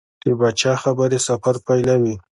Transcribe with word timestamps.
د 0.23 0.25
پاچا 0.39 0.73
خبرې 0.83 1.19
سفر 1.27 1.55
پیلوي. 1.67 2.15